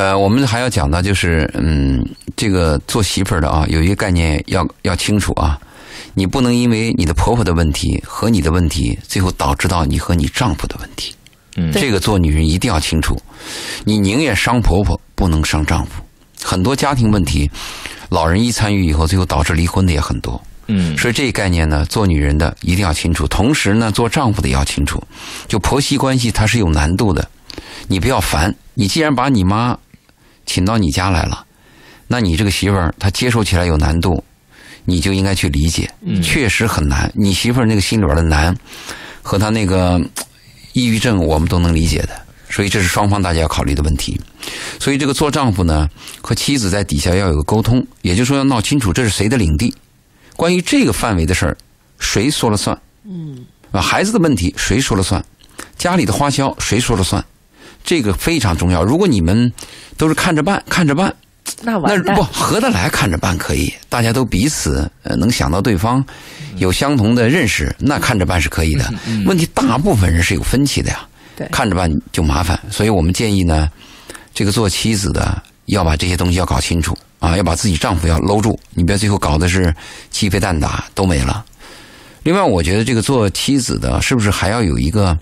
[0.00, 2.02] 呃，我们还要讲到就是，嗯，
[2.34, 5.60] 这个做媳妇儿的啊，有一个概念要要清楚啊，
[6.14, 11.14] 你不能因为你的婆婆的问题和你的问题，最后导致到你和你丈夫的问题。
[11.56, 13.14] 嗯这个做女人一定要清楚，
[13.84, 16.02] 你宁愿伤婆婆，不能伤丈夫。
[16.42, 17.50] 很多家庭问题，
[18.08, 20.40] 老人一参与以后，最后导致离婚的也很多。
[20.68, 25.02] 嗯，所以这一概念呢，做女人的一定要清楚，同时呢，做丈夫的也要清楚。
[25.46, 27.28] 就婆媳关系它是有难度的，
[27.86, 28.54] 你不要烦。
[28.72, 29.76] 你既然把你妈
[30.52, 31.46] 请到你家来了，
[32.08, 34.24] 那你这个媳妇儿她接受起来有难度，
[34.84, 35.88] 你就应该去理解。
[36.00, 37.08] 嗯确实很难。
[37.14, 38.52] 你媳妇儿那个心里边的难，
[39.22, 40.00] 和她那个
[40.72, 42.20] 抑郁症，我们都能理解的。
[42.48, 44.20] 所以这是双方大家要考虑的问题。
[44.80, 45.88] 所以这个做丈夫呢，
[46.20, 49.72] 和妻子在底下要有个沟通，也就是说要闹清楚这是谁的领地。
[50.34, 51.56] 关于这个范围的事儿，
[52.00, 52.76] 谁说了算？
[53.04, 55.24] 嗯，啊，孩子的问题谁说了算？
[55.78, 57.24] 家里的花销谁说了算？
[57.84, 58.82] 这个非常重要。
[58.82, 59.52] 如果你们
[59.96, 61.14] 都是看着办，看着办，
[61.62, 62.22] 那完那不。
[62.22, 66.04] 合得来，看着办可以，大家都彼此呃能想到对方
[66.56, 68.92] 有相同的认识，那看着办是可以的。
[69.26, 73.68] 问题大部分人是有分歧的呀，对看着办就麻烦，所以我们建议呢，
[74.34, 79.74] 这个做妻子的要把这些东西要搞清楚啊，要把自己丈夫要搂住，你别最后搞的是
[80.10, 81.44] 鸡飞蛋打都没了。
[82.22, 85.16] 另外，我觉得这个做妻子的，是不是还要有一个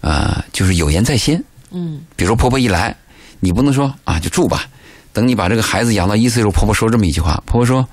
[0.00, 1.42] 呃，就是有言在先？
[1.70, 2.94] 嗯，比如说婆婆一来，
[3.40, 4.64] 你不能说啊就住吧，
[5.12, 7.86] 等你把这个孩子养到一岁的时候，婆婆说这么一句话，婆婆说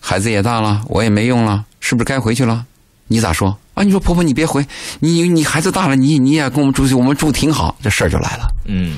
[0.00, 2.64] 孩子也大了，我也没用了，是不是该回去了？
[3.08, 3.82] 你咋说啊？
[3.84, 4.66] 你说婆婆你别回，
[4.98, 8.48] 你你孩子大了，你你也跟我们住去，我们住挺好，这事儿就来了。
[8.66, 8.96] 嗯，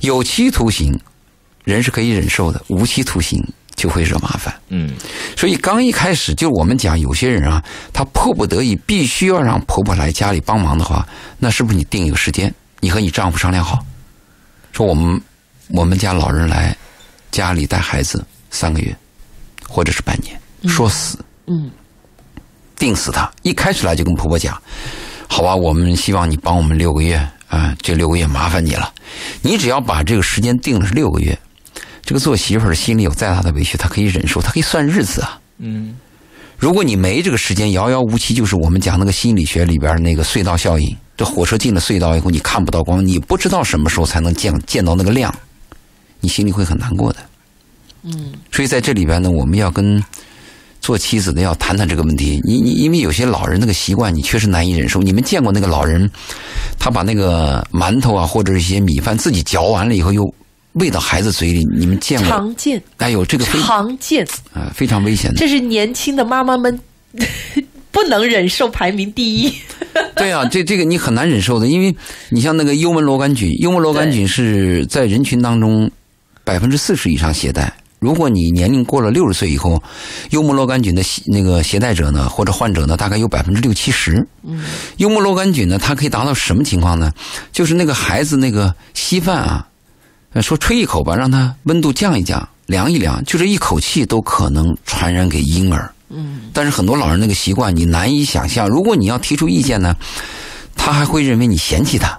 [0.00, 0.96] 有期徒刑，
[1.64, 4.54] 人是可以忍受的；无期徒刑就会惹麻烦。
[4.68, 4.92] 嗯，
[5.36, 7.60] 所以刚一开始就我们讲，有些人啊，
[7.92, 11.04] 他迫不得已必须要让婆婆来家里帮忙的话，
[11.38, 13.84] 那是不是你定一个时间，你和你丈夫商量好，
[14.72, 15.20] 说我们
[15.68, 16.76] 我们家老人来
[17.30, 18.96] 家里带孩子三个月，
[19.68, 21.70] 或者是半年，说死，嗯，
[22.76, 23.30] 定死他。
[23.42, 24.60] 一开始来就跟婆婆讲，
[25.26, 27.16] 好吧，我们希望你帮我们六个月
[27.48, 28.92] 啊，这六个月麻烦你了。
[29.42, 31.36] 你只要把这个时间定了是六个月，
[32.02, 35.40] 这个做媳妇儿的心里有再大的委屈，她可以忍受，她可以算日子啊。
[35.58, 35.96] 嗯，
[36.56, 40.96] 如果你没这个时间，遥遥无期，就是我们讲那个心理学里边那个隧道效应。
[41.18, 45.34] 这火车进了隧道以后，你看不到光，你不知道什么时候才能见见到那个亮，
[46.20, 47.18] 你心里会很难过的。
[48.04, 50.02] 嗯，所以在这里边呢，我们要跟
[50.80, 52.40] 做妻子的要谈谈这个问题。
[52.44, 55.02] 你你因为有些老人那个习惯，你确实难以忍受。
[55.02, 56.08] 你们见过那个老人，
[56.78, 60.32] 他把那个馒头啊或者一些米饭自己嚼完了以后又
[60.74, 62.28] 喂到孩子嘴里，你们见过？
[62.28, 65.36] 常见，哎呦，这个非常见，啊非常危险的。
[65.36, 66.78] 这是年轻的妈妈们
[67.90, 69.52] 不能忍受排名第一。
[70.14, 71.94] 对啊，这这个你很难忍受的，因为
[72.30, 75.90] 你像那个幽门螺杆菌，幽门螺杆菌是在人群当中
[76.44, 77.72] 百分之四十以上携带。
[77.98, 79.82] 如果你年龄过了六十岁以后，
[80.30, 84.24] 幽门螺杆菌的携那个携带者呢，或者患者呢，大概有百分之六七十。
[84.44, 84.62] 嗯，
[84.98, 87.10] 幽门螺杆菌呢，它可以达到什么情况呢？
[87.50, 89.66] 就是那个孩子那个稀饭啊，
[90.32, 95.92] 呃说吹一口吧，让它温度降一降、凉一凉，就这一口气都可能传染给婴儿。
[96.10, 98.68] 嗯，但是很多老人那个习惯，你难以想象。
[98.68, 99.94] 如果你要提出意见呢，
[100.74, 102.18] 他还会认为你嫌弃他。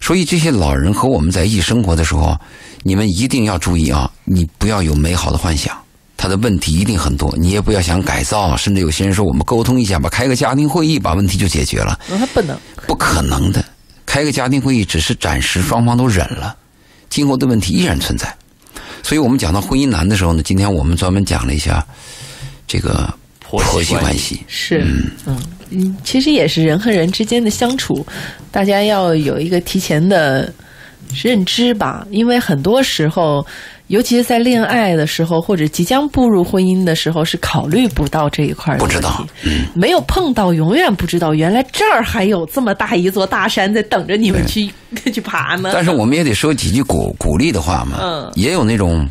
[0.00, 2.36] 所以这些老人和我们在一起生活的时候，
[2.82, 5.76] 你们一定要注意啊，你不要有美好的幻想，
[6.16, 13.64] 他的问题一定很多，你也不要想改造，甚至有些人说我们沟通一下吧，开个家庭会议把问题就解决了，他不能，不可能的。
[14.04, 16.54] 开个家庭会议只是暂时双方都忍了，
[17.08, 18.34] 今后的问题依然存在。
[19.04, 21.84] 所以我们讲到婚姻难的时候呢，今天我们专门讲了一下
[22.72, 24.40] 这个婆婆媳关关系。
[24.48, 24.82] 是，
[25.26, 25.36] 嗯
[25.70, 28.06] 嗯，其实也是人和人之间的相处，
[28.50, 30.50] 大家要有一个提前的
[31.22, 33.46] 认知吧，因为很多时候，
[33.88, 39.26] 尤其是在恋爱的时候，或者即将步入婚姻的时候，是考虑不到这一块儿的不知道
[39.74, 44.70] 没有碰到，永远不知道原来这儿还有这么大一座大山在等着你们去
[45.12, 45.70] 去爬呢。
[45.74, 47.98] 但是我们也得说几句鼓鼓励的话嘛。
[48.00, 49.06] 嗯也有那种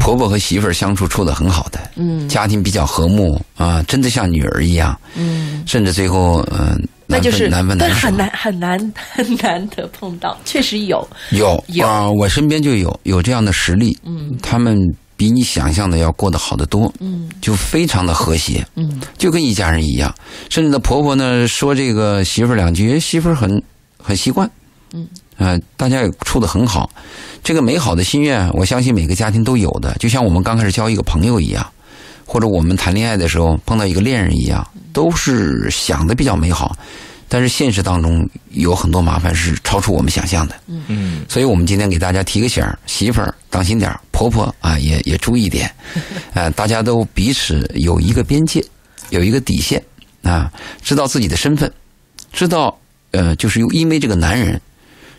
[0.00, 2.28] 婆婆和媳妇儿相处处的很好的，嗯。
[2.28, 6.70] 家庭比较和睦啊，真的像女儿一样，嗯，甚至最后嗯、
[7.06, 11.86] 难那就是分难分难很难很难很难得碰到，确实有，有有。
[11.86, 14.36] 啊、我身边就有有这样的实例，嗯。
[14.42, 14.76] 他们
[15.16, 17.28] 比你想象的要过得好得多，嗯。
[17.40, 19.00] 就非常的和谐，嗯。
[19.18, 20.12] 就跟一家人一样。
[20.48, 23.62] 甚至呢，婆婆呢说这个媳妇儿两句，媳妇儿很
[24.02, 24.50] 很习惯，
[24.94, 25.06] 嗯，
[25.40, 26.88] 呃，大家也处得很好。
[27.42, 31.66] 这个美好的心愿，我相信每个家庭都有的，就像我们刚开始交一个朋友一样，
[32.26, 36.76] 或者我们谈恋爱的时候碰到一个恋人一样，都是想的比较美好。
[37.32, 45.72] 但是现实当中有很多麻烦是超出我们想象的，嗯，所以我们今天给大家提个醒儿：媳妇儿当心点儿，婆婆啊也也注意点，
[46.34, 48.62] 呃，大家都彼此有一个边界，
[49.10, 49.80] 有一个底线
[50.24, 51.72] 啊，知道自己的身份，
[52.32, 52.76] 知道
[53.12, 54.60] 呃，就是因为这个男人，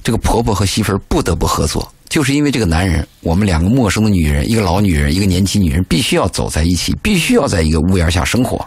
[0.04, 8.66] 这个婆婆和媳妇儿不得不合作，就是因为这个男人，我们两个陌生的女人，一个老女人，一个年轻女人，必须要走在一起，必须要在一个屋檐下生活。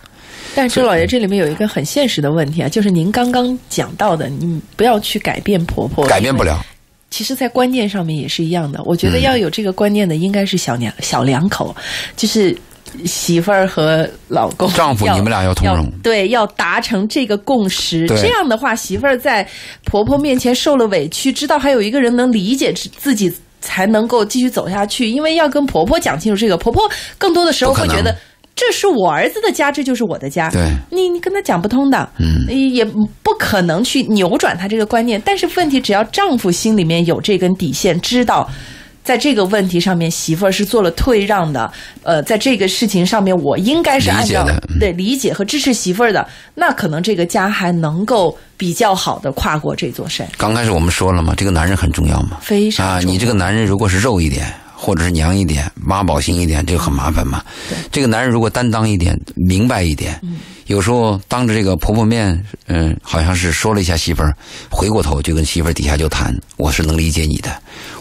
[0.54, 6.44] 但是周老爷，这里面有一个很现实的问题啊，就是您刚刚讲到的，你不要去改变婆婆，改变不。
[6.44, 6.64] 了，
[7.10, 8.80] 其实，在观念上面也是一样的。
[8.84, 11.74] 我觉得要有这个观念的，应该是小两小两口，
[12.16, 12.56] 就是
[13.04, 18.06] 媳妇儿和老公，丈夫你们俩要通融对，要达成这个共识。
[18.08, 19.46] 这样的话，媳妇儿在
[19.84, 25.08] 婆婆面前受了委屈，知道还有一个人能理解自己，才能够继续走下去。
[25.08, 28.14] 因为要跟婆婆讲清楚这个，婆婆更多的时候会觉得。
[28.56, 30.48] 这是我儿子的家，这就是我的家。
[30.48, 35.20] 对你你跟他讲不通的，嗯，也不可能去扭转他这个观念。
[35.24, 38.48] 但是问题，只要丈夫心里面有这根底线，知道
[39.04, 41.70] 在这个问题上面，媳妇儿是做了退让的，
[42.02, 44.44] 呃，在这个事情上面，我应该是按照
[44.80, 54.50] 对理解和支持媳妇儿的，那可能这个家还能够比较好的跨过这座山，刚开始我们说了嘛，这个男人很重要嘛，啊，非常重要你这个男人如果是肉一点，
[54.84, 57.42] 或者是娘一点、妈宝型一点，这个很麻烦嘛。
[57.90, 60.20] 这个男人如果担当一点、明白一点，
[60.66, 64.36] 有时候当着这个婆婆面，嗯，好像是说了一下媳妇儿，
[64.70, 67.50] 回过头就跟媳妇儿底下就谈，我是能理解你的。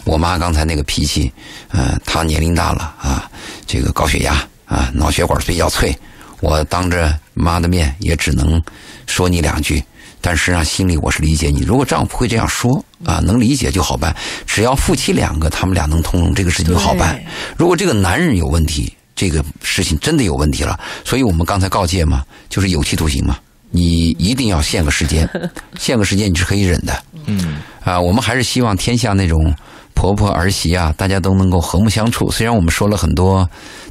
[0.04, 1.32] 我妈刚才那个脾气，
[1.68, 3.30] 呃，她年龄大了啊，
[3.66, 5.96] 这个高血压啊，脑血管比较脆，
[6.40, 8.62] 我当着妈的面也只能
[9.06, 9.82] 说你两句。
[10.24, 11.60] 但实际上心里我是理解你。
[11.60, 14.16] 如果丈夫会这样说啊，能理解就好办。
[14.46, 17.22] 只要夫妻两个他们俩能通融，这个事情就好办。
[17.58, 23.36] 如果这个男人有问题，这个事情真的有问题了，所以我们刚才告诫嘛，就是有期徒刑嘛，
[23.70, 25.28] 你一定要限个时间，
[25.78, 27.04] 限个时间你是可以忍的。
[27.26, 29.54] 嗯，啊，我们还是希望天下那种
[29.92, 32.30] 婆婆儿媳啊，大家都能够和睦相处。
[32.30, 33.48] 虽然我们说了很多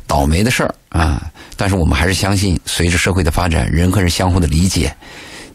[0.07, 4.93] 倒霉的事儿啊，但是我们还是相信，随着社会的发展，人和人相互的理解，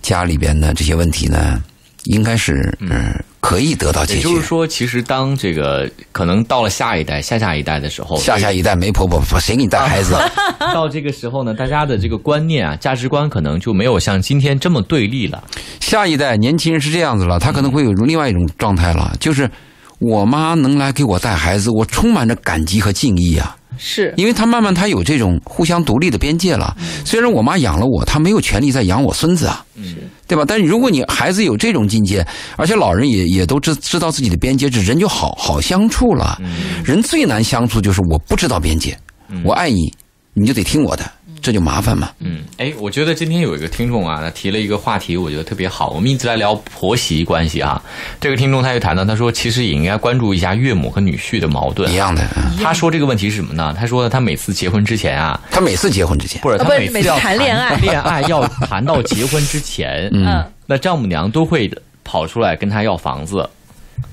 [0.02, 1.62] 家里边的这些问题呢，
[2.04, 4.18] 应该是嗯、呃可可以得到解决。
[4.18, 10.14] 也就是说，其实当这个可能到了下一代、下下一代的时候，下下一代没婆婆， 谁给你带孩子？
[10.74, 15.42] 到这个时候呢，大家的这个观念啊、价值观可能就没有像今天这么对立了。
[15.80, 19.50] 下一代年轻人是这样子了，他可能会有另外一种状态了，就是
[19.98, 23.56] 我妈能来给我带孩子，我充满着感激和敬意啊。
[23.78, 26.76] 是因为他慢慢他有这种互相独立的边界了。
[27.04, 29.64] 虽然我妈养了我，她没有权利再养我孙子啊，
[30.26, 30.44] 对吧？
[30.46, 36.38] 但是如果你孩子有这种境界，而且老人也也都知知道自己的边界，这人就好好相处了。
[36.84, 38.98] 人最难相处就是我不知道边界，
[39.44, 39.92] 我爱你，
[40.34, 41.10] 你就得听我的，
[41.40, 42.11] 这就麻烦嘛。
[42.20, 45.90] 嗯，哎，我觉得今天有一个听众啊，他提了一个话题，我觉得特别好。
[45.90, 47.83] 我们一直来聊婆媳关系啊，
[48.20, 51.96] 这个听众他就谈到，他说其实也应该关注一下岳母和女婿的矛盾一。
[51.96, 53.74] 样的，嗯他说这个问题是什么呢？
[53.79, 61.70] 他说他每次结婚之前啊，他每次结婚之前，或者他啊不是每次每次要谈恋爱恋爱要谈到结婚之前， 嗯那丈母娘都会
[62.05, 63.48] 跑出来跟他要房子，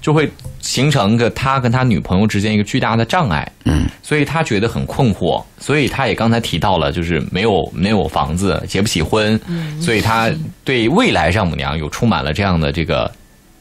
[0.02, 0.30] 就会
[0.62, 3.50] 形成一个他跟他女朋友之间一个巨大的障碍。
[3.66, 10.32] 嗯，所以他觉得很困惑，所以他也刚才提到了，就是没有没有房子，结不起婚，嗯所以他
[10.64, 13.12] 对未来丈母娘有充满了这样的这个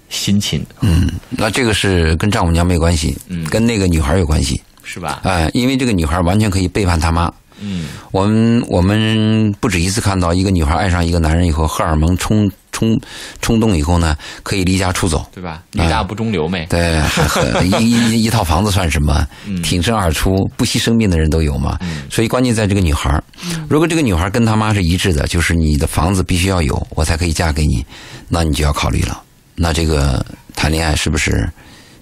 [0.09, 4.61] 心情，嗯，那这个是跟丈母娘没关系，嗯跟那个女孩有关系。
[4.87, 5.23] 是吧？
[5.25, 7.33] 哎，因为这个女孩完全可以背叛他妈。
[7.59, 12.51] 嗯我们我们不止一次看到一个女孩爱上一个男人以后，荷尔蒙冲
[12.85, 13.01] 冲
[13.41, 15.27] 冲动以后呢，可以离家出走。
[15.35, 15.63] 对吧？
[15.73, 17.01] 女大不中留妹，对，
[17.65, 19.27] 一一一套房子算什么？
[19.47, 21.79] 嗯挺身而出、不惜生命的人都有嘛。
[22.11, 23.23] 所以关键在这个女孩儿。
[23.69, 27.85] 如果这个女孩跟她妈是一致的，就是你的房子必须要有，我才可以嫁给你，
[28.29, 29.23] 那你就要考虑了。
[29.55, 31.49] 那这个谈恋爱是不是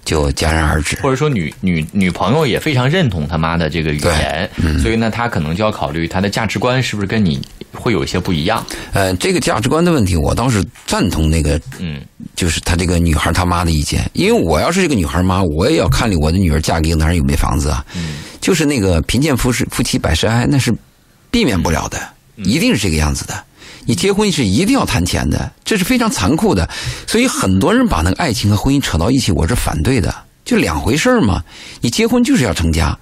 [0.04, 0.96] 就戛然而止？
[1.02, 7.40] 或者说女女女朋友也非常认同他妈的这个语言，所以呢，他可能就要考虑他的价值观是不是跟你
[7.72, 8.64] 会有一些不一样。
[8.92, 12.00] 呃，这个价值观的问题，我倒是赞同那个嗯
[12.34, 17.84] 就是他这个女孩他妈的意见，因为我要是这个女孩妈，我也要看里我的女儿嫁给一个男人有没房子啊。
[18.40, 20.74] 就是那个贫贱夫妻夫妻百事哀，那是
[21.30, 21.98] 避免不了的，
[22.36, 23.44] 一定是这个样子的。
[23.84, 26.68] 你结婚是一定要谈钱的，这是非常残酷的。
[27.06, 30.14] 所以很多人把那个爱情和婚姻扯到一起，我是反对的，
[30.44, 31.42] 就两回事嘛。
[31.80, 32.96] 你结婚就是要成家，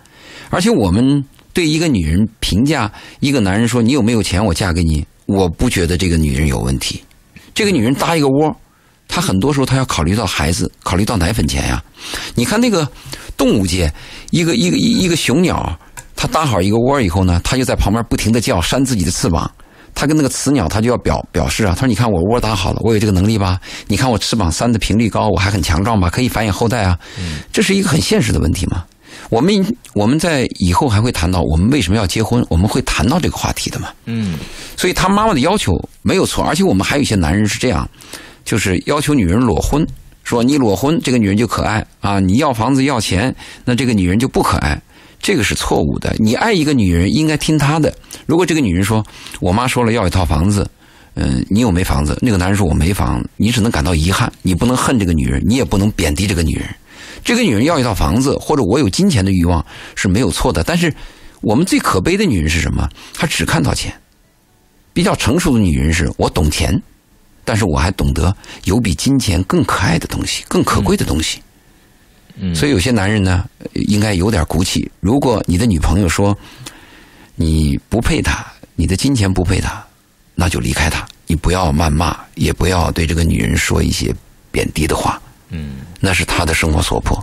[0.49, 2.91] 而且我们对一个女人评价
[3.21, 7.03] 一个男人说你有没有钱，我嫁给你，我不觉得这个女人有问题。
[7.53, 8.57] 这个女人搭一个窝，
[9.07, 11.83] 她很多时候她要考虑到孩子，考虑到奶粉钱呀。
[12.35, 12.89] 你看那个
[13.37, 13.93] 动物界，
[14.31, 15.79] 一个一个一一个雄鸟，
[16.17, 19.51] 它搭好一个窝以后呢，它就在旁边不停的叫，扇自己的翅膀。
[19.95, 23.61] 它跟那个雌鸟，他就要表表示啊，他说：“你看我窝打好了，我有这个能力吧？
[23.87, 26.09] 你看我翅膀扇的频率高，我还很强壮吧？
[26.09, 26.99] 可以繁衍后代啊。”
[27.53, 28.85] 这是一个很现实的问题嘛。
[29.29, 33.89] 我们我们在以后还会谈到我们为什么要结婚，我们会谈到这个话题的嘛。
[34.07, 34.39] 嗯
[34.77, 35.73] 所以他妈妈的要求
[36.03, 37.89] 没有错，而且我们还有一些男人是这样，
[38.45, 39.87] 就是要求女人裸婚，
[40.25, 44.81] 说你裸婚，这个女人就可爱啊，你要房子要钱，那这个女人就不可爱，
[45.21, 46.15] 这个是错误的。
[46.19, 47.95] 你爱一个女人，应该听她的。
[48.27, 49.05] 如果这个女人说，
[49.41, 50.69] 我妈说了要一套房子，
[51.15, 52.19] 嗯，你有没房子？
[52.23, 56.69] 那个男人说我没房，你只能感到遗憾，你不能恨这个女人，你也不能贬低这个女人。
[57.23, 60.93] 这个女人要一套房子，或者我有金钱的欲望是没有错的，但是
[61.43, 62.89] 我们最可悲的女人是什么？
[63.15, 63.93] 她只看到钱。
[64.93, 66.83] 比较成熟的女人是我懂钱，
[67.45, 71.41] 但是我还懂得有比金钱更可爱的东西、更可贵的东西。
[72.55, 74.91] 所以有些男人呢，呃应该有点骨气。
[75.01, 76.37] 如果你的女朋友说
[77.35, 79.85] 你不配她，你的金钱不配她，
[80.35, 81.07] 那就离开她。
[81.27, 84.15] 你不要谩骂，也不要对这个女人说一些
[84.51, 85.21] 贬低的话。
[85.51, 87.23] 嗯那是她的生活所迫。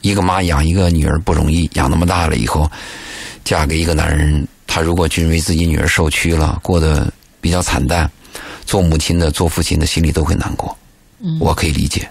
[0.00, 2.70] 一个妈养一个女儿不容易，养那么大了以后，
[3.44, 8.10] 嫁给一个男人，她如果认为自己女儿受屈了，过得比较惨淡，
[8.66, 10.76] 做母亲的、做父亲的心里都会难过。
[11.20, 12.08] 嗯我可以理解。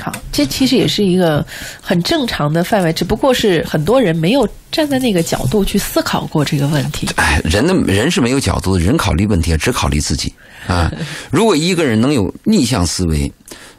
[0.00, 1.44] 好，这其实也是一个
[1.80, 7.08] 很正常的范围，只不过是很多人没有站在那个角度去思考过这个问题。
[7.16, 10.32] 哎，人的人是没有角度的，人考虑问题只考虑自己
[10.66, 10.92] 啊。
[11.30, 13.32] 如果一个人能有逆向思维，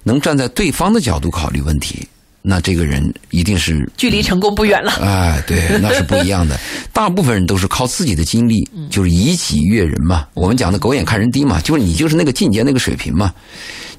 [0.03, 2.07] 能站在对方的角度考虑问题，
[2.41, 4.93] 那这个人一定是距离成功不远了。
[5.05, 6.59] 哎，对，那是不一样的。
[6.91, 10.25] 大部分人都是靠自己的经历，就是以己悦人嘛。
[10.33, 13.31] 我们讲的狗眼看人低嘛，就是你就是那个境界那个水平嘛。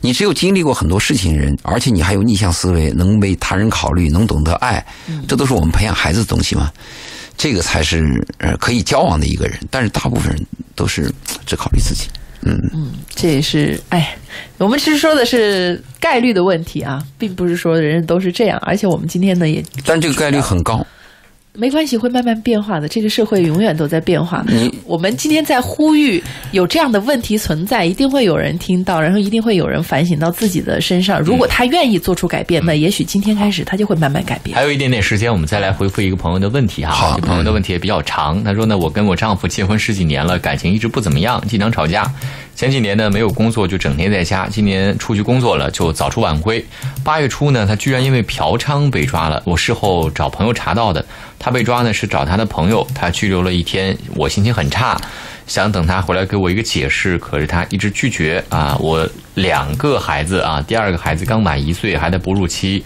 [0.01, 4.85] 你只有经历过很多事情的人，而且你还有逆向思维，能为他人考虑，能懂得爱，
[5.27, 6.71] 这都是我们培养孩子的东西嘛。
[7.37, 9.59] 这个才是呃可以交往的一个人。
[9.71, 11.13] 但是大部分人都是
[11.47, 12.09] 只考虑自己。
[12.43, 14.17] 嗯嗯，这也是哎，
[14.59, 18.59] 我们其实说的是概率的问题啊，并不是说人人都是这样。
[18.63, 20.87] 而且我们今天呢也但这个概率很高。
[21.59, 22.87] 没关系，会慢慢变化的。
[22.87, 24.45] 这个社会永远都在变化。
[24.47, 31.21] 你我们今天在呼吁有这样的问题存在，一定会有人听到，然后一定会有人反省到自己的身上。
[31.21, 34.57] 如果他愿意做出改变，那也许今天开始他就会慢慢改变。
[34.57, 36.93] 还有一点点时间，我们再来回复一个朋友的问题哈。
[36.93, 42.09] 好这朋友的问题也比较长，他说呢，我跟我丈夫结婚十几年了，感情一直不怎么样，经常吵架。
[42.59, 46.63] 前几年呢没有工作，就整天在家；今年出去工作了，就早出晚归。
[47.05, 51.07] 八月初呢，他居然因为嫖娼被抓了，我事后找朋友查到的。
[51.39, 55.01] 他被抓呢是找他的朋友，他拘留了一天，我心情很差。
[55.47, 58.77] 想等他回来给我一个解释，可是他一直拒绝啊！
[58.81, 62.83] 我两个孩子啊，第二个孩子刚满一岁，还在哺乳期，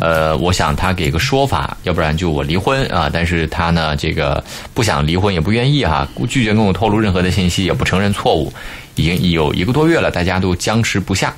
[0.00, 3.10] 呃，我想他给个说法，要不然就我离婚啊！
[3.12, 4.42] 但是他呢，这个
[4.72, 8.52] 不想离婚，也不愿意哈、拒绝跟我透露任何的信息，也不承认错误，
[8.94, 11.34] 已经有一个多月了，大家都僵持不下。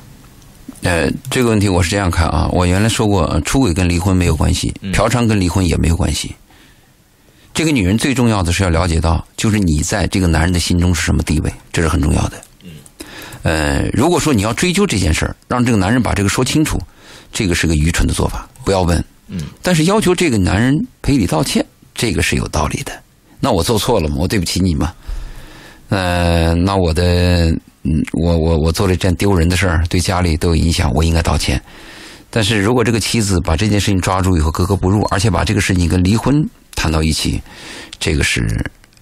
[0.83, 6.35] 呃，这个问题我是这样看啊，我原来说过，呃出轨跟离婚没有关系，嫖娼跟离婚也没有关系。
[7.55, 12.43] 这个女人最重要的是要了解到，就是你在这个男人的心中是什么地位，这是很重要的。
[13.43, 16.81] 呃，如果说你要追究这件事儿，让这个男人把这个说清楚，
[17.33, 19.05] 这个是个愚蠢的做法，不要问。
[19.29, 22.93] 嗯，但是要求这个男人赔礼道歉，这个是有道理的。
[23.39, 24.17] 那我做错了吗？
[24.19, 24.93] 我对不起你吗？
[25.93, 27.51] 呃，那我的，
[27.83, 31.61] 嗯，我我我做了这件丢人的事儿，对家里都有影响，我应该道歉。
[32.31, 36.43] 但是如果这个妻子把这件事情抓住以后格格不入，而且把这个事情跟离婚
[36.75, 37.43] 谈到一起，
[38.01, 38.41] 这个是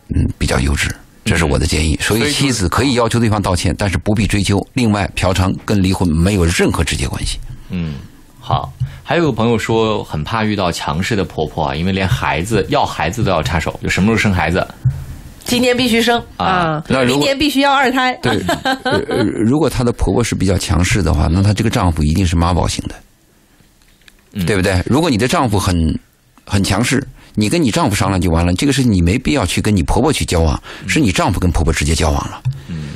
[0.08, 0.90] 嗯比较幼稚，
[1.24, 1.96] 这是我的建议。
[2.00, 4.60] 所以妻子可以要求对方道歉，但是不必追究。
[4.72, 7.38] 另外，嫖娼跟离婚没有任何直接关系。
[7.70, 7.94] 嗯，
[8.40, 8.72] 好。
[9.04, 14.66] 还有个朋友说很怕遇到强势的婆婆啊，因为连孩子要孩子都要插手，就什么时候生孩子？
[15.50, 18.14] 今年必须生啊啊，那如果明年必须要二胎。
[18.22, 18.40] 对，
[19.44, 22.94] 如果她的婆婆是比较强势的话，那她这个丈夫一定是妈宝型的，
[24.34, 24.80] 嗯对不对？
[24.86, 25.98] 如果你的丈夫很
[26.46, 32.40] 很强势，你跟你丈夫商量就完了，这个事情你没必要去跟你婆婆去交往，是你丈夫跟婆婆直接交往了。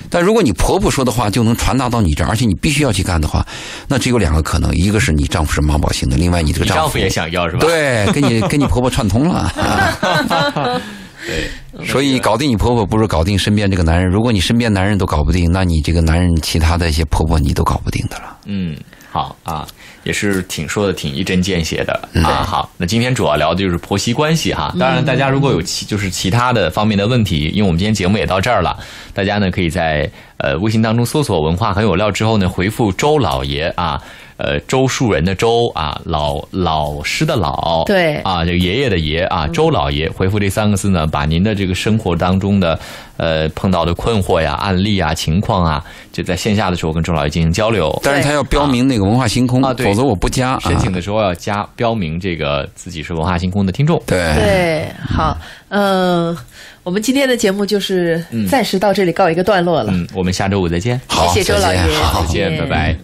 [0.08, 3.44] 但如果你婆婆说的话就能传达到你这儿，而且你必须要去干的话，
[3.88, 7.66] 那只有两个可能：一个是你丈夫是妈宝型的，另外你这个夫丈夫也想要是吧？
[7.66, 10.80] 对，跟你跟你婆婆串通了。
[11.24, 14.10] 啊对，所以搞定你婆婆不如搞定身边这个男人。
[14.10, 18.36] 如果你身边男人都搞不定，那你这个男人其他的一些婆婆你都搞不定的了。
[18.46, 18.76] 嗯，
[19.10, 19.66] 好啊，
[20.02, 22.44] 也是挺说的挺一针见血的嗯啊。
[22.44, 24.74] 好，那今天主要聊的就是婆媳关系哈。
[24.78, 28.78] 当然，大家如果有其就是其他的方面的问题，因为我们今天节目也到这儿了，
[29.14, 34.00] 大家呢可以在呃微信当中搜索“文化很有料”之后呢，回复周老爷啊。
[34.36, 42.78] 呃，周树人的周啊，老老师的老，对啊，这个爷爷的爷啊，周老爷，回复这三个字呢，把您的这个生活当中的
[43.16, 47.96] 呃碰到的困惑呀、案例啊、情况啊，就在线下的时候跟周老爷进行交流。
[48.02, 50.58] 但是他要标明那个文化星空，啊否则我不加。
[50.58, 54.02] 申请啊的时候要加标明这个自己是文化星空的听众。
[54.04, 56.36] 对对，好，嗯、
[56.82, 59.92] 我们今天的节目就是暂时到这里告一个段落了。
[59.92, 61.00] 嗯，我们下周五再见。
[61.06, 62.96] 好，谢谢周老爷好再见，拜拜。